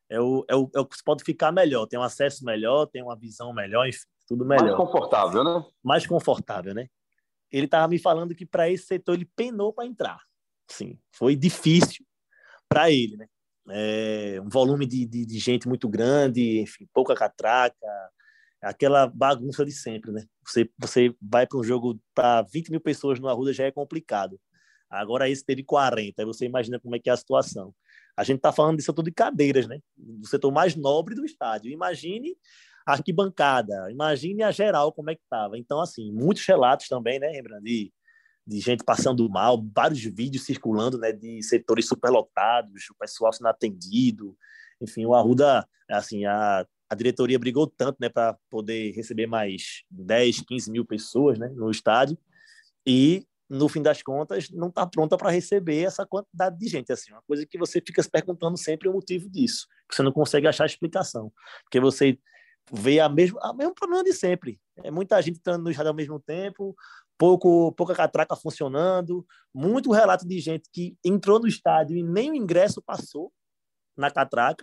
[0.09, 3.03] É o, é, o, é o que pode ficar melhor, tem um acesso melhor, tem
[3.03, 4.64] uma visão melhor, enfim, tudo melhor.
[4.64, 5.64] Mais confortável, né?
[5.83, 6.88] Mais confortável, né?
[7.51, 10.20] Ele estava me falando que para esse setor ele penou para entrar.
[10.68, 12.05] Sim, foi difícil
[12.68, 13.27] para ele, né?
[13.70, 17.77] É, um volume de, de, de gente muito grande, enfim, pouca catraca,
[18.61, 20.25] aquela bagunça de sempre, né?
[20.44, 24.40] Você, você vai para um jogo para 20 mil pessoas no Arruda já é complicado.
[24.90, 27.74] Agora esse teve 40, aí você imagina como é que é a situação.
[28.16, 29.78] A gente está falando de setor de cadeiras, né?
[29.96, 31.70] Do setor mais nobre do estádio.
[31.70, 32.37] Imagine
[32.85, 35.57] a arquibancada, imagine a geral como é que estava.
[35.57, 37.92] Então, assim, muitos relatos também, né, Rembrandt, de,
[38.46, 44.37] de gente passando mal, vários vídeos circulando, né, de setores superlotados, o pessoal sendo atendido.
[44.81, 50.42] Enfim, o Arruda, assim, a a diretoria brigou tanto né, para poder receber mais 10,
[50.42, 52.18] 15 mil pessoas né, no estádio
[52.87, 56.92] e, no fim das contas, não está pronta para receber essa quantidade de gente.
[56.92, 60.46] Assim, uma coisa que você fica se perguntando sempre o motivo disso, você não consegue
[60.46, 61.33] achar explicação,
[61.64, 62.18] porque você
[62.70, 64.61] vê a mesmo, a mesmo problema de sempre.
[64.85, 66.76] É muita gente entrando no estádio ao mesmo tempo,
[67.16, 72.35] pouco, pouca catraca funcionando, muito relato de gente que entrou no estádio e nem o
[72.35, 73.33] ingresso passou
[73.96, 74.62] na catraca,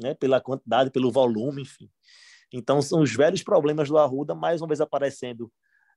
[0.00, 0.14] né?
[0.14, 1.90] Pela quantidade, pelo volume, enfim.
[2.52, 5.52] Então, são os velhos problemas do Arruda, mais uma vez aparecendo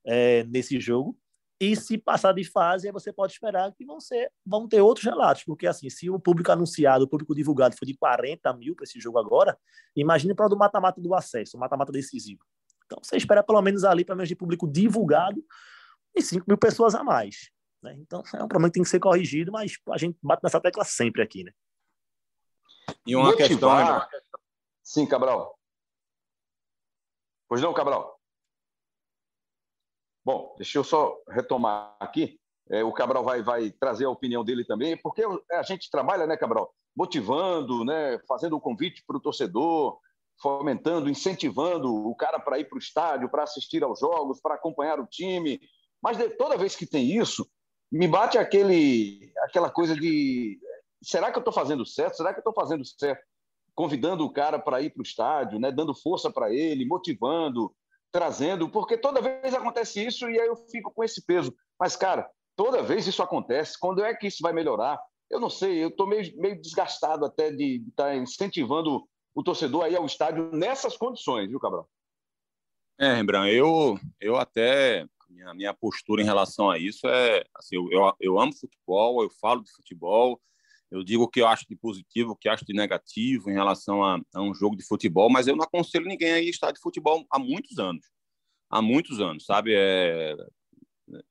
[0.06, 1.18] é, nesse jogo.
[1.60, 5.44] E se passar de fase, você pode esperar que vão, ser, vão ter outros relatos,
[5.44, 9.00] porque assim, se o público anunciado, o público divulgado for de 40 mil para esse
[9.00, 9.56] jogo agora,
[9.94, 12.40] imagine para o do mata-mata do acesso, o mata-mata decisivo.
[12.86, 15.42] Então, você espera pelo menos ali, pelo menos de público divulgado,
[16.14, 17.50] e 5 mil pessoas a mais.
[17.82, 17.96] Né?
[17.98, 20.84] Então, é um problema que tem que ser corrigido, mas a gente bate nessa tecla
[20.84, 21.52] sempre aqui, né?
[23.06, 24.08] E uma Motivar...
[24.08, 24.30] questão.
[24.82, 25.58] Sim, Cabral.
[27.48, 28.18] Pois não, Cabral?
[30.24, 32.40] Bom, deixa eu só retomar aqui.
[32.70, 36.36] É, o Cabral vai, vai trazer a opinião dele também, porque a gente trabalha, né,
[36.36, 39.98] Cabral, motivando, né, fazendo o um convite para o torcedor,
[40.40, 44.98] fomentando, incentivando o cara para ir para o estádio, para assistir aos jogos, para acompanhar
[44.98, 45.60] o time.
[46.02, 47.46] Mas de, toda vez que tem isso,
[47.92, 50.58] me bate aquele, aquela coisa de
[51.04, 52.16] será que eu estou fazendo certo?
[52.16, 53.22] Será que eu estou fazendo certo?
[53.74, 55.70] Convidando o cara para ir para o estádio, né?
[55.70, 57.74] dando força para ele, motivando,
[58.12, 61.54] trazendo, porque toda vez acontece isso e aí eu fico com esse peso.
[61.78, 63.78] Mas, cara, toda vez isso acontece.
[63.78, 64.98] Quando é que isso vai melhorar?
[65.30, 69.84] Eu não sei, eu estou meio, meio desgastado até de estar tá incentivando o torcedor
[69.84, 71.88] aí ao estádio nessas condições, viu, Cabral?
[72.98, 78.14] É, Rembrandt, eu, eu até, minha, minha postura em relação a isso é, assim, eu,
[78.20, 80.40] eu amo futebol, eu falo de futebol,
[80.90, 84.04] eu digo o que eu acho de positivo, o que acho de negativo em relação
[84.04, 86.80] a, a, um jogo de futebol, mas eu não aconselho ninguém a ir estar de
[86.80, 88.06] futebol há muitos anos.
[88.70, 89.74] Há muitos anos, sabe?
[89.74, 90.36] É...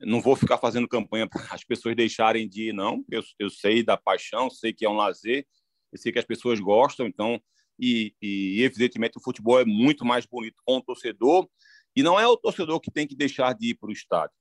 [0.02, 3.04] Não vou ficar fazendo campanha para as pessoas deixarem de ir, não.
[3.10, 5.46] Eu, eu sei da paixão, sei que é um lazer,
[5.92, 7.42] eu sei que as pessoas gostam, então.
[7.80, 11.50] E, e evidentemente o futebol é muito mais bonito com o torcedor,
[11.96, 14.36] e não é o torcedor que tem que deixar de ir para o estádio.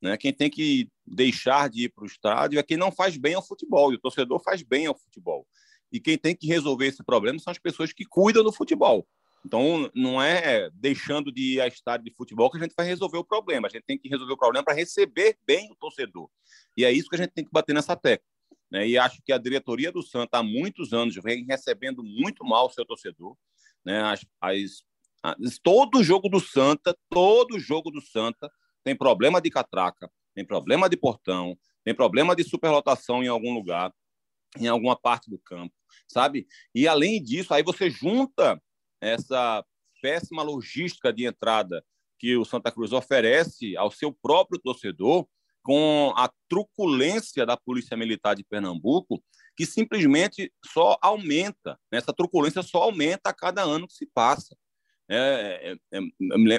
[0.00, 0.16] Né?
[0.16, 3.46] Quem tem que deixar de ir para o estádio é quem não faz bem ao
[3.46, 5.46] futebol, e o torcedor faz bem ao futebol.
[5.90, 9.06] E quem tem que resolver esse problema são as pessoas que cuidam do futebol.
[9.44, 13.18] Então, não é deixando de ir a estádio de futebol que a gente vai resolver
[13.18, 13.66] o problema.
[13.66, 16.28] A gente tem que resolver o problema para receber bem o torcedor.
[16.76, 18.26] E é isso que a gente tem que bater nessa tecla.
[18.70, 18.86] Né?
[18.88, 22.70] E acho que a diretoria do Santa, há muitos anos, vem recebendo muito mal o
[22.70, 23.36] seu torcedor.
[23.84, 24.02] Né?
[24.02, 24.82] As, as,
[25.22, 28.50] as, todo jogo do Santa, todo jogo do Santa,
[28.88, 33.92] tem problema de catraca, tem problema de portão, tem problema de superlotação em algum lugar,
[34.58, 35.74] em alguma parte do campo,
[36.10, 36.46] sabe?
[36.74, 38.58] E além disso, aí você junta
[38.98, 39.62] essa
[40.00, 41.84] péssima logística de entrada
[42.18, 45.28] que o Santa Cruz oferece ao seu próprio torcedor
[45.62, 49.22] com a truculência da Polícia Militar de Pernambuco,
[49.54, 51.98] que simplesmente só aumenta, né?
[51.98, 54.56] essa truculência só aumenta a cada ano que se passa.
[55.10, 56.00] É, é,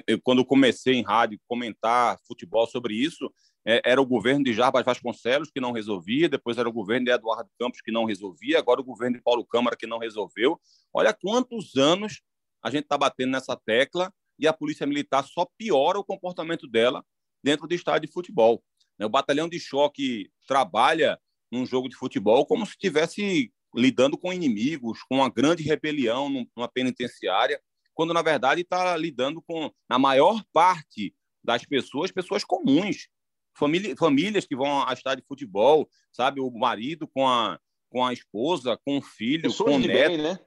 [0.07, 3.31] é, quando comecei em rádio comentar futebol sobre isso,
[3.65, 7.11] é, era o governo de Jarbas Vasconcelos que não resolvia, depois era o governo de
[7.11, 10.59] Eduardo Campos que não resolvia, agora o governo de Paulo Câmara que não resolveu.
[10.91, 12.21] Olha quantos anos
[12.63, 17.05] a gente está batendo nessa tecla e a Polícia Militar só piora o comportamento dela
[17.43, 18.63] dentro do estádio de futebol.
[18.97, 21.19] Né, o batalhão de choque trabalha
[21.51, 26.67] num jogo de futebol como se estivesse lidando com inimigos, com uma grande rebelião numa
[26.67, 27.61] penitenciária
[27.99, 33.09] quando na verdade está lidando com, na maior parte das pessoas, pessoas comuns,
[33.53, 37.59] família, famílias que vão a estádio de futebol, sabe, o marido com a,
[37.89, 40.11] com a esposa, com o filho, pessoas com o neto.
[40.11, 40.39] Bem, né?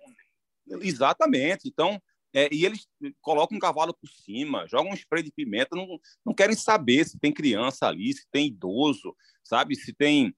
[0.81, 1.69] Exatamente.
[1.69, 2.01] Então,
[2.33, 2.89] é, e eles
[3.21, 5.87] colocam um cavalo por cima, jogam um spray de pimenta, não,
[6.25, 10.35] não querem saber se tem criança ali, se tem idoso, sabe, se tem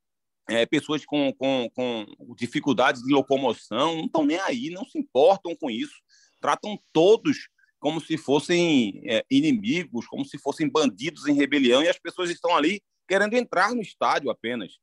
[0.48, 5.54] é, pessoas com, com, com dificuldades de locomoção, não estão nem aí, não se importam
[5.54, 6.02] com isso
[6.44, 7.48] tratam todos
[7.80, 12.54] como se fossem é, inimigos, como se fossem bandidos em rebelião, e as pessoas estão
[12.54, 14.74] ali querendo entrar no estádio apenas.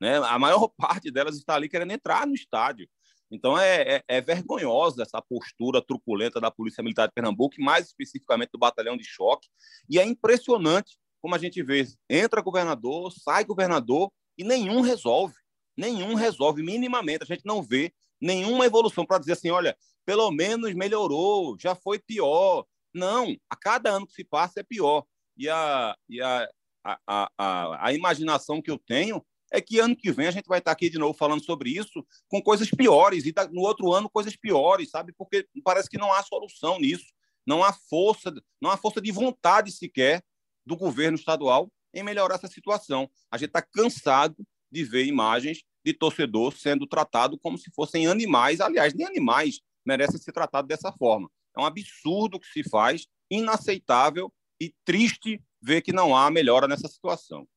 [0.00, 0.16] Né?
[0.18, 2.88] A maior parte delas está ali querendo entrar no estádio.
[3.32, 8.50] Então é, é, é, vergonhosa essa postura truculenta da Polícia Militar de Pernambuco, mais especificamente
[8.52, 9.48] do Batalhão de Choque,
[9.90, 15.34] e é impressionante como a gente vê, entra governador, sai governador e nenhum resolve,
[15.76, 19.76] nenhum resolve minimamente, a gente não vê nenhuma evolução para dizer assim, olha,
[20.08, 22.64] pelo menos melhorou, já foi pior.
[22.94, 25.04] Não, a cada ano que se passa é pior.
[25.36, 26.48] E a, e a,
[26.82, 30.60] a, a, a imaginação que eu tenho é que ano que vem a gente vai
[30.60, 34.34] estar aqui de novo falando sobre isso com coisas piores e no outro ano coisas
[34.34, 35.12] piores, sabe?
[35.12, 37.12] Porque parece que não há solução nisso,
[37.46, 40.24] não há força, não há força de vontade sequer
[40.64, 43.10] do governo estadual em melhorar essa situação.
[43.30, 44.36] A gente está cansado
[44.72, 50.18] de ver imagens de torcedor sendo tratado como se fossem animais, aliás, nem animais, merece
[50.18, 51.30] ser tratado dessa forma.
[51.56, 56.86] É um absurdo que se faz, inaceitável e triste ver que não há melhora nessa
[56.86, 57.48] situação.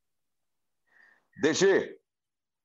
[1.42, 1.98] DG,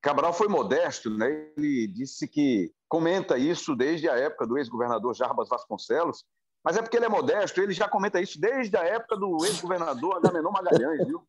[0.01, 1.51] Cabral foi modesto, né?
[1.57, 6.25] Ele disse que comenta isso desde a época do ex-governador Jarbas Vasconcelos,
[6.63, 10.17] mas é porque ele é modesto, ele já comenta isso desde a época do ex-governador
[10.17, 11.25] Agamenon Magalhães, viu?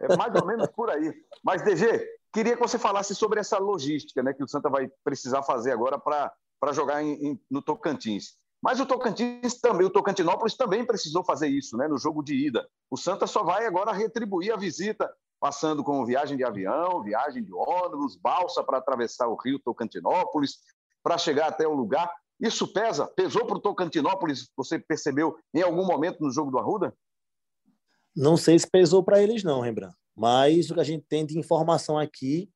[0.00, 1.12] É mais ou menos por aí.
[1.42, 5.42] Mas, DG, queria que você falasse sobre essa logística né, que o Santa vai precisar
[5.42, 8.36] fazer agora para para jogar em, em, no Tocantins.
[8.62, 12.66] Mas o Tocantins também, o Tocantinópolis também precisou fazer isso, né, no jogo de ida.
[12.90, 17.52] O Santa só vai agora retribuir a visita, passando com viagem de avião, viagem de
[17.52, 20.58] ônibus, balsa para atravessar o Rio Tocantinópolis,
[21.02, 22.10] para chegar até o lugar.
[22.40, 23.06] Isso pesa?
[23.06, 24.48] Pesou para o Tocantinópolis?
[24.56, 26.92] Você percebeu em algum momento no jogo do Arruda?
[28.14, 29.94] Não sei se pesou para eles não, Rembrandt.
[30.16, 32.50] Mas o que a gente tem de informação aqui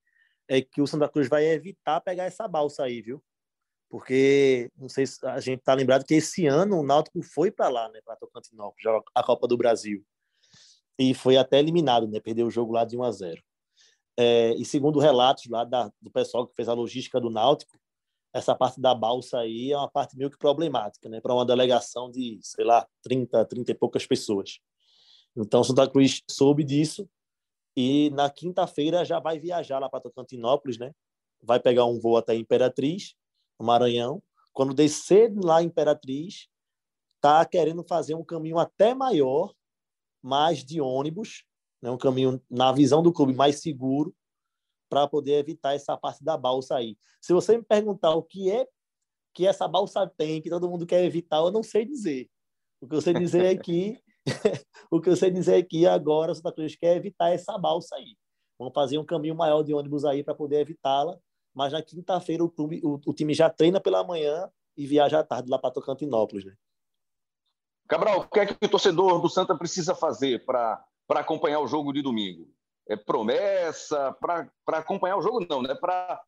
[0.48, 3.22] é que o Santa Cruz vai evitar pegar essa balsa aí, viu?
[3.90, 7.68] Porque não sei se a gente tá lembrado que esse ano o Náutico foi para
[7.68, 10.06] lá, né, para Tocantinópolis, a Copa do Brasil.
[10.96, 12.20] E foi até eliminado, né?
[12.20, 13.42] Perdeu o jogo lá de 1 a 0.
[14.16, 17.80] É, e segundo relatos lá da, do pessoal que fez a logística do Náutico,
[18.32, 21.20] essa parte da balsa aí é uma parte meio que problemática, né?
[21.20, 24.60] Para uma delegação de, sei lá, 30, 30 e poucas pessoas.
[25.36, 27.08] Então, Santa Cruz soube disso
[27.76, 30.92] e na quinta-feira já vai viajar lá para Tocantinópolis, né?
[31.42, 33.14] Vai pegar um voo até Imperatriz,
[33.60, 34.22] no Maranhão.
[34.52, 36.48] Quando descer lá em Imperatriz,
[37.20, 39.54] tá querendo fazer um caminho até maior,
[40.22, 41.44] mais de ônibus,
[41.80, 41.90] né?
[41.90, 44.14] um caminho na visão do clube mais seguro,
[44.88, 46.96] para poder evitar essa parte da balsa aí.
[47.20, 48.66] Se você me perguntar o que é
[49.32, 52.28] que essa balsa tem, que todo mundo quer evitar, eu não sei dizer.
[52.80, 54.02] O que eu sei dizer é que
[54.90, 57.94] o que eu sei dizer é que agora o Santa Cruz quer evitar essa balsa
[57.94, 58.16] aí.
[58.58, 61.18] Vamos fazer um caminho maior de ônibus aí para poder evitá-la,
[61.54, 65.24] mas na quinta-feira o, clube, o, o, time já treina pela manhã e viaja à
[65.24, 66.54] tarde lá para Tocantinópolis, né?
[67.88, 71.92] Cabral, o que é que o torcedor do Santa precisa fazer para acompanhar o jogo
[71.92, 72.48] de domingo?
[72.90, 75.74] é, promessa para acompanhar o jogo, não, né?
[75.76, 76.20] Para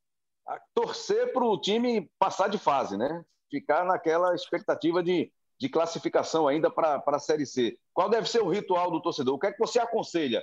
[0.72, 3.24] torcer para o time passar de fase, né?
[3.50, 7.76] Ficar naquela expectativa de, de classificação ainda para a Série C.
[7.92, 9.35] Qual deve ser o ritual do torcedor?
[9.35, 10.40] O que é que você aconselha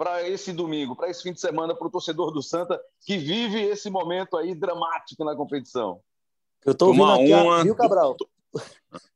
[0.00, 3.60] para esse domingo, para esse fim de semana, para o torcedor do Santa que vive
[3.60, 6.00] esse momento aí dramático na competição?
[6.64, 7.62] Eu estou ouvindo aqui, uma...
[7.62, 8.16] viu, Cabral?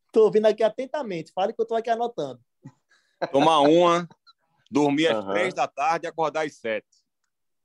[0.07, 1.33] Estou ouvindo aqui atentamente.
[1.33, 2.39] Fale que eu estou aqui anotando.
[3.33, 4.07] Tomar uma,
[4.71, 5.31] dormir às uhum.
[5.31, 6.87] três da tarde e acordar às sete.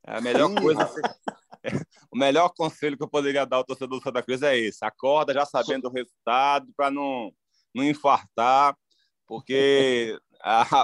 [0.08, 0.80] É a melhor coisa.
[2.10, 5.34] o melhor conselho que eu poderia dar ao torcedor do Santa Cruz é esse: acorda
[5.34, 7.34] já sabendo o resultado para não,
[7.76, 8.78] não infartar,
[9.28, 10.18] porque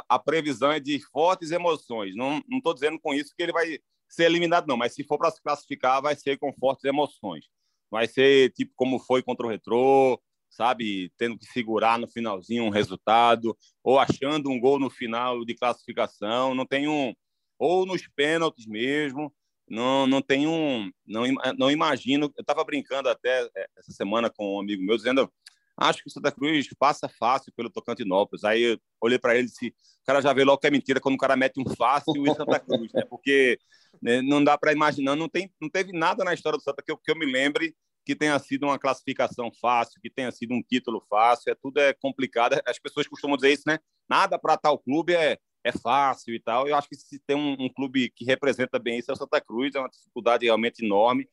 [0.10, 2.16] a, previsão é de fortes emoções.
[2.16, 5.32] Não estou dizendo com isso que ele vai ser eliminado, não, mas se for para
[5.32, 7.46] se classificar, vai ser com fortes emoções.
[7.90, 12.70] Vai ser tipo como foi contra o Retrô, sabe, tendo que segurar no finalzinho um
[12.70, 17.14] resultado, ou achando um gol no final de classificação, não tem um
[17.58, 19.34] ou nos pênaltis mesmo,
[19.68, 21.24] não não tem um não
[21.58, 25.32] não imagino, eu estava brincando até é, essa semana com um amigo meu dizendo
[25.78, 28.44] acho que o Santa Cruz passa fácil pelo Tocantinópolis.
[28.44, 31.00] Aí eu olhei para ele e disse: o cara já vê logo que é mentira
[31.00, 33.04] quando o cara mete um fácil em Santa Cruz, né?
[33.10, 33.60] Porque
[34.02, 36.92] né, não dá para imaginar, não, tem, não teve nada na história do Santa que
[36.92, 40.62] eu, que eu me lembre que tenha sido uma classificação fácil, que tenha sido um
[40.62, 42.62] título fácil, é tudo é complicado.
[42.66, 43.80] As pessoas costumam dizer isso, né?
[44.08, 46.68] Nada para tal clube é, é fácil e tal.
[46.68, 49.42] Eu acho que se tem um, um, clube que representa bem isso é o Santa
[49.42, 51.28] Cruz, é uma dificuldade realmente enorme.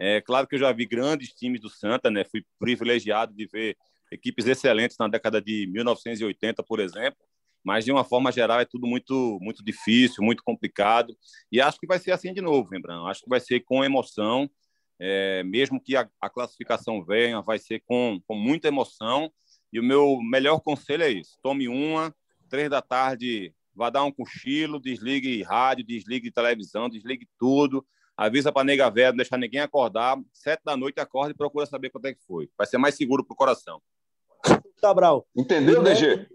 [0.00, 2.24] É claro que eu já vi grandes times do Santa, né?
[2.24, 3.76] Fui privilegiado de ver
[4.10, 7.18] equipes excelentes na década de 1980, por exemplo.
[7.62, 11.14] Mas de uma forma geral é tudo muito muito difícil, muito complicado.
[11.52, 13.06] E acho que vai ser assim de novo, lembrando.
[13.06, 14.50] Acho que vai ser com emoção
[15.00, 19.32] é, mesmo que a, a, classificação venha, vai ser com, com muita emoção.
[19.72, 22.14] E o meu melhor conselho é isso: tome uma,
[22.50, 27.84] três da tarde, vá dar um cochilo, desligue rádio, desligue televisão, desligue tudo,
[28.26, 30.18] avisa para nega velha, não deixar ninguém acordar.
[30.32, 32.50] Sete da noite acorda e procura saber quanto é que foi.
[32.56, 33.80] Vai ser mais seguro para o coração.
[34.80, 35.26] Cabral.
[35.34, 36.28] Entendeu, DG?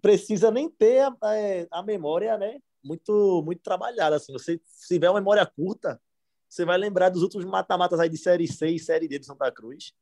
[0.00, 2.58] Precisa nem ter a, é, a, memória, né?
[2.82, 4.16] Muito, muito trabalhada.
[4.16, 4.32] Assim.
[4.32, 6.00] Você, se tiver uma memória curta,
[6.48, 9.52] você vai lembrar dos últimos mata-matas aí de Série C e Série D de Santa
[9.52, 9.92] Cruz.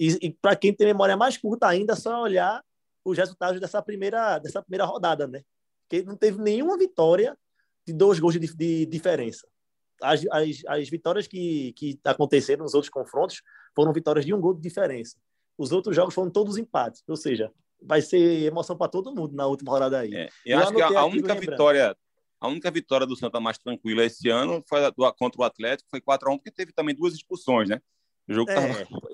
[0.00, 2.60] E, e para quem tem memória mais curta ainda, é só olhar
[3.04, 5.42] os resultados dessa primeira, dessa primeira rodada, né?
[5.88, 7.38] Que não teve nenhuma vitória
[7.86, 9.46] de dois gols de, de diferença.
[10.02, 13.42] As, as, as vitórias que, que aconteceram nos outros confrontos
[13.74, 15.16] foram vitórias de um gol de diferença.
[15.56, 19.46] Os outros jogos foram todos empates, ou seja, vai ser emoção para todo mundo na
[19.46, 20.14] última rodada aí.
[20.14, 21.96] É, eu, eu acho que a, a única vitória
[22.40, 26.00] a única vitória do Santa mais tranquila esse ano foi do, contra o Atlético, foi
[26.00, 27.80] 4x1, porque teve também duas expulsões, né?
[28.28, 28.50] O jogo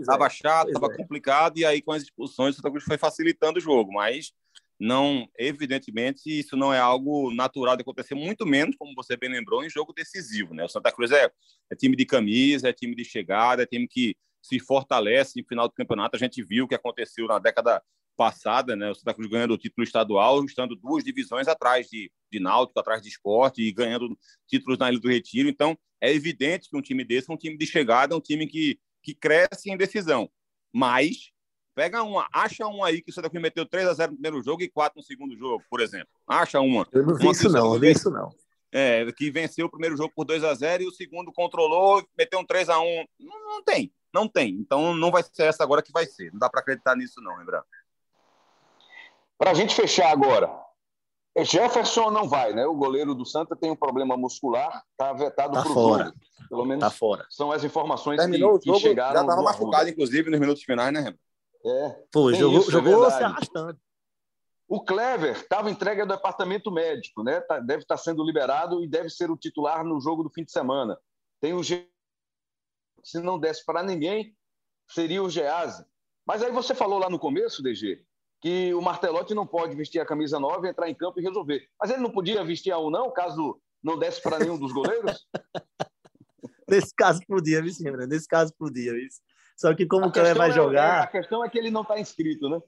[0.01, 0.97] estava é, chato, estava é.
[0.97, 4.33] complicado, e aí com as expulsões o Santa Cruz foi facilitando o jogo, mas
[4.79, 9.65] não, evidentemente, isso não é algo natural de acontecer, muito menos, como você bem lembrou,
[9.65, 10.65] em jogo decisivo, né?
[10.65, 11.31] O Santa Cruz é,
[11.71, 15.67] é time de camisa, é time de chegada, é time que se fortalece em final
[15.67, 16.17] do campeonato.
[16.17, 17.83] A gente viu o que aconteceu na década
[18.17, 18.91] passada, né?
[18.91, 23.03] O Santa Cruz ganhando o título estadual, estando duas divisões atrás de, de Náutico, atrás
[23.03, 24.17] de esporte e ganhando
[24.47, 25.49] títulos na Ilha do Retiro.
[25.49, 28.47] Então, é evidente que um time desse é um time de chegada, é um time
[28.47, 30.31] que, que cresce em decisão.
[30.73, 31.33] Mas,
[31.79, 34.43] pega uma, acha um aí que o Santa Cruz meteu 3 a 0 no primeiro
[34.43, 36.09] jogo e 4 no segundo jogo, por exemplo.
[36.27, 36.85] Acha uma.
[36.91, 38.35] Eu não vi uma isso, não, eu vi isso, não.
[38.73, 42.41] É, que venceu o primeiro jogo por 2 a 0 e o segundo controlou, meteu
[42.41, 44.55] um 3 a 1 Não, não tem, não tem.
[44.55, 46.33] Então, não vai ser essa agora que vai ser.
[46.33, 47.65] Não dá para acreditar nisso, não, lembrando.
[49.39, 50.51] Para a gente fechar agora,
[51.45, 52.67] Jefferson não vai, né?
[52.67, 56.13] O goleiro do Santa tem um problema muscular, está vetado tá para o jogo.
[56.49, 57.25] Pelo menos tá fora.
[57.31, 59.15] São as informações Terminou que, o jogo, que chegaram.
[59.15, 61.28] Já estava machucado, inclusive, nos minutos finais, né, Rembrandt?
[61.65, 62.05] É.
[62.13, 63.79] Foi, jogou, isso, é jogou é se arrastando.
[64.69, 67.41] O Clever estava entregue ao departamento médico, né?
[67.41, 70.45] Tá, deve estar tá sendo liberado e deve ser o titular no jogo do fim
[70.45, 70.99] de semana.
[71.41, 71.89] Tem o Ge...
[73.03, 74.37] se não desse para ninguém,
[74.87, 75.85] seria o Gease.
[76.27, 78.05] Mas aí você falou lá no começo, DG,
[78.43, 81.67] que o Martelotti não pode vestir a camisa 9, entrar em campo e resolver.
[81.81, 85.27] Mas ele não podia vestir a 1 não, caso não desse para nenhum dos goleiros?
[86.69, 87.73] Nesse caso podia, viu,
[88.07, 89.09] Nesse caso podia, viu?
[89.59, 91.01] Só que como o Cleber vai é, jogar.
[91.01, 92.61] É, a questão é que ele não está inscrito, né?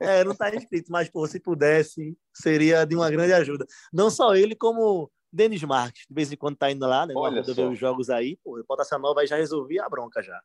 [0.00, 3.66] É, não está inscrito, mas pô, se pudesse, seria de uma grande ajuda.
[3.92, 7.14] Não só ele, como Denis Marques, de vez em quando está indo lá, né?
[7.16, 10.40] Olha ver os jogos aí, pô, bota essa nova aí já resolvia a bronca já.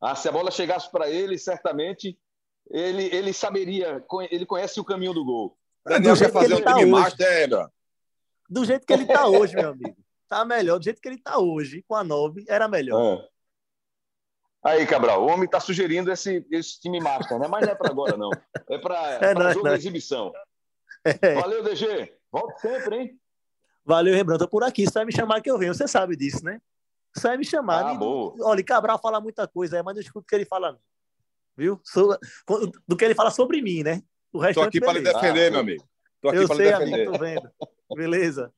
[0.00, 2.18] Ah, se a bola chegasse para ele, certamente
[2.70, 5.56] ele, ele saberia, ele conhece o caminho do gol.
[5.84, 7.68] Daniel quer fazer um tá time master,
[8.48, 9.96] Do jeito que ele está hoje, meu amigo.
[10.28, 10.78] Tá melhor.
[10.78, 13.18] Do jeito que ele está hoje, com a 9, era melhor.
[13.18, 13.28] É.
[14.62, 17.48] Aí, Cabral, o homem está sugerindo esse, esse time master, né?
[17.48, 18.30] Mas não é para agora, não.
[18.68, 18.94] É para
[19.24, 20.32] é, é jogo de exibição.
[21.04, 21.34] É.
[21.34, 22.14] Valeu, DG.
[22.30, 23.20] Volte sempre, hein?
[23.84, 24.46] Valeu, Rembrandt.
[24.48, 24.84] Por aqui.
[24.84, 25.74] Você vai me chamar que eu venho.
[25.74, 26.60] Você sabe disso, né?
[27.14, 27.86] Você vai me chamar.
[27.86, 28.34] Ah, boa.
[28.42, 30.78] Olha, Cabral fala muita coisa, mas não escuto o que ele fala, não.
[31.56, 31.80] Viu?
[32.86, 34.02] do que ele fala sobre mim, né?
[34.32, 35.88] O resto Tô aqui para lhe defender, ah, meu amigo.
[36.20, 36.94] Tô aqui eu sei, defender.
[36.94, 37.50] amigo, tô vendo.
[37.94, 38.52] Beleza.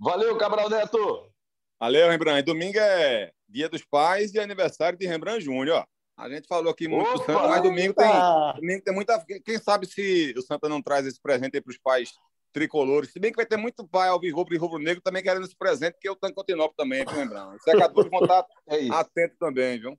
[0.00, 1.30] Valeu, Cabral Neto.
[1.78, 2.42] Valeu, Rembrandt.
[2.42, 5.86] Domingo é Dia dos Pais e aniversário de Rembrandt Júnior.
[6.16, 8.10] A gente falou aqui muito do Santa, mas domingo tem,
[8.56, 9.24] domingo tem muita.
[9.44, 12.12] Quem sabe se o Santa não traz esse presente para os pais
[12.52, 13.12] tricolores.
[13.12, 16.08] Se bem que vai ter muito pai alvirrubro e rubro-negro também querendo esse presente, que
[16.08, 17.54] é o Tancantinópolis também, viu, lembrando?
[17.54, 19.98] Os secadores vão estar é atentos também, viu?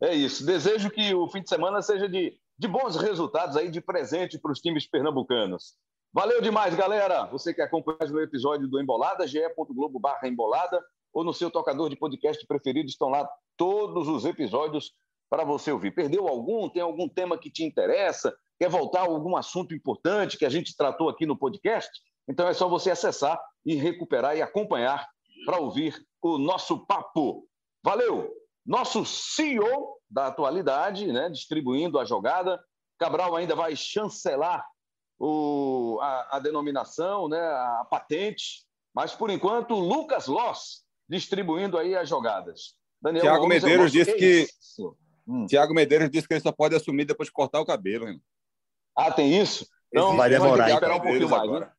[0.00, 0.44] É isso.
[0.44, 4.50] Desejo que o fim de semana seja de, de bons resultados aí, de presente para
[4.50, 5.76] os times pernambucanos.
[6.12, 7.26] Valeu demais, galera.
[7.26, 10.82] Você que acompanha o episódio do Embolada, ge.globo barra Embolada,
[11.12, 14.92] ou no seu tocador de podcast preferido, estão lá todos os episódios
[15.28, 15.94] para você ouvir.
[15.94, 16.68] Perdeu algum?
[16.68, 18.34] Tem algum tema que te interessa?
[18.58, 21.90] Quer voltar a algum assunto importante que a gente tratou aqui no podcast?
[22.28, 25.08] Então é só você acessar e recuperar e acompanhar
[25.44, 27.46] para ouvir o nosso papo.
[27.82, 28.30] Valeu!
[28.64, 32.62] Nosso CEO da atualidade, né, distribuindo a jogada.
[32.98, 34.64] Cabral ainda vai chancelar
[35.18, 42.08] o, a, a, denominação, né, a patente, mas por enquanto Lucas Loss distribuindo aí as
[42.08, 42.74] jogadas.
[43.00, 44.82] Daniel Tiago Medeiros disse que, que
[45.26, 45.46] hum.
[45.46, 48.08] Tiago Medeiros disse que ele só pode assumir depois de cortar o cabelo.
[48.08, 48.20] Hein?
[48.96, 49.66] Ah, tem isso?
[49.92, 50.56] Então vai demorar.
[50.56, 51.70] Vai ter que esperar um pouquinho mais, né?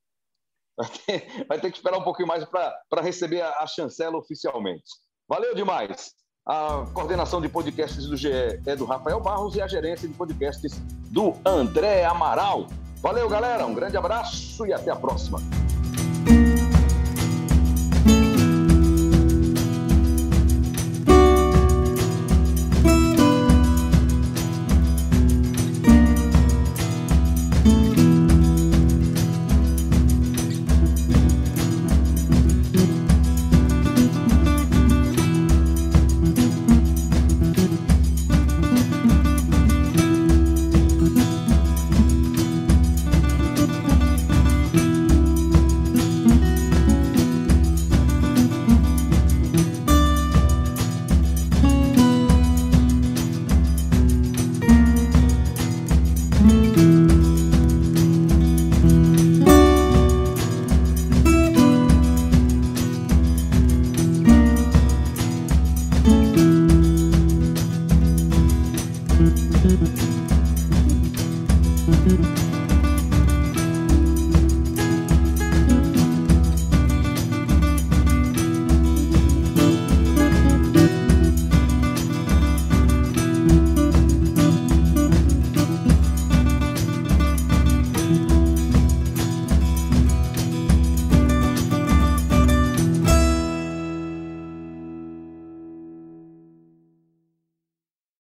[0.78, 4.86] vai, ter, vai ter, que esperar um pouquinho mais para receber a, a chancela oficialmente.
[5.28, 6.14] Valeu demais.
[6.46, 8.30] A coordenação de podcasts do GE
[8.66, 10.74] é do Rafael Barros e a gerência de podcasts
[11.10, 12.68] do André Amaral.
[13.02, 13.66] Valeu, galera.
[13.66, 15.40] Um grande abraço e até a próxima.